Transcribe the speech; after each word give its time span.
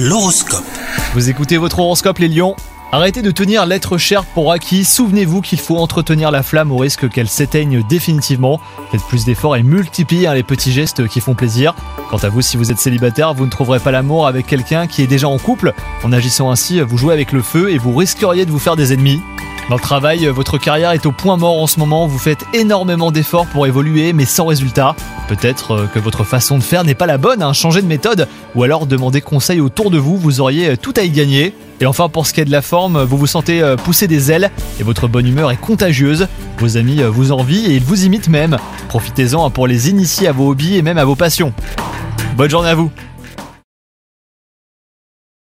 L'horoscope. 0.00 0.62
Vous 1.14 1.28
écoutez 1.28 1.56
votre 1.56 1.80
horoscope 1.80 2.18
les 2.18 2.28
lions 2.28 2.54
Arrêtez 2.92 3.20
de 3.20 3.32
tenir 3.32 3.66
l'être 3.66 3.98
cher 3.98 4.24
pour 4.24 4.52
acquis, 4.52 4.84
souvenez-vous 4.84 5.40
qu'il 5.40 5.58
faut 5.58 5.76
entretenir 5.76 6.30
la 6.30 6.44
flamme 6.44 6.70
au 6.70 6.76
risque 6.76 7.08
qu'elle 7.08 7.28
s'éteigne 7.28 7.82
définitivement. 7.82 8.60
Faites 8.92 9.02
plus 9.02 9.24
d'efforts 9.24 9.56
et 9.56 9.64
multipliez 9.64 10.28
hein, 10.28 10.34
les 10.34 10.44
petits 10.44 10.70
gestes 10.70 11.08
qui 11.08 11.20
font 11.20 11.34
plaisir. 11.34 11.74
Quant 12.10 12.18
à 12.18 12.28
vous, 12.28 12.42
si 12.42 12.56
vous 12.56 12.70
êtes 12.70 12.78
célibataire, 12.78 13.34
vous 13.34 13.44
ne 13.44 13.50
trouverez 13.50 13.80
pas 13.80 13.90
l'amour 13.90 14.28
avec 14.28 14.46
quelqu'un 14.46 14.86
qui 14.86 15.02
est 15.02 15.08
déjà 15.08 15.28
en 15.28 15.38
couple. 15.38 15.74
En 16.04 16.12
agissant 16.12 16.48
ainsi, 16.48 16.80
vous 16.80 16.96
jouez 16.96 17.12
avec 17.12 17.32
le 17.32 17.42
feu 17.42 17.72
et 17.72 17.78
vous 17.78 17.92
risqueriez 17.92 18.46
de 18.46 18.52
vous 18.52 18.60
faire 18.60 18.76
des 18.76 18.92
ennemis. 18.92 19.20
Dans 19.68 19.76
le 19.76 19.82
travail, 19.82 20.26
votre 20.28 20.56
carrière 20.56 20.92
est 20.92 21.04
au 21.04 21.12
point 21.12 21.36
mort 21.36 21.60
en 21.60 21.66
ce 21.66 21.78
moment, 21.78 22.06
vous 22.06 22.18
faites 22.18 22.42
énormément 22.54 23.10
d'efforts 23.10 23.46
pour 23.46 23.66
évoluer 23.66 24.14
mais 24.14 24.24
sans 24.24 24.46
résultat. 24.46 24.96
Peut-être 25.28 25.72
euh, 25.72 25.86
que 25.92 25.98
votre 25.98 26.24
façon 26.24 26.56
de 26.56 26.62
faire 26.62 26.84
n'est 26.84 26.94
pas 26.94 27.04
la 27.04 27.18
bonne, 27.18 27.42
hein, 27.42 27.52
changez 27.52 27.82
de 27.82 27.86
méthode 27.86 28.28
ou 28.54 28.62
alors 28.62 28.86
demandez 28.86 29.20
conseil 29.20 29.60
autour 29.60 29.90
de 29.90 29.98
vous, 29.98 30.16
vous 30.16 30.40
auriez 30.40 30.70
euh, 30.70 30.76
tout 30.76 30.94
à 30.96 31.02
y 31.02 31.10
gagner. 31.10 31.54
Et 31.82 31.86
enfin 31.86 32.08
pour 32.08 32.26
ce 32.26 32.32
qui 32.32 32.40
est 32.40 32.46
de 32.46 32.50
la 32.50 32.62
forme, 32.62 33.02
vous 33.02 33.18
vous 33.18 33.26
sentez 33.26 33.60
euh, 33.60 33.76
pousser 33.76 34.08
des 34.08 34.32
ailes 34.32 34.50
et 34.80 34.84
votre 34.84 35.06
bonne 35.06 35.26
humeur 35.26 35.50
est 35.50 35.58
contagieuse. 35.58 36.28
Vos 36.60 36.78
amis 36.78 37.02
vous 37.02 37.30
envient 37.30 37.66
et 37.66 37.74
ils 37.74 37.84
vous 37.84 38.06
imitent 38.06 38.30
même. 38.30 38.56
Profitez-en 38.88 39.50
pour 39.50 39.66
les 39.66 39.90
initier 39.90 40.28
à 40.28 40.32
vos 40.32 40.48
hobbies 40.48 40.78
et 40.78 40.82
même 40.82 40.96
à 40.96 41.04
vos 41.04 41.14
passions. 41.14 41.52
Bonne 42.38 42.48
journée 42.48 42.70
à 42.70 42.74
vous 42.74 42.90